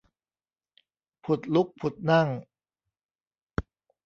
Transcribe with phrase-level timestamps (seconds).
[1.23, 2.27] ผุดลุกผุดนั่ง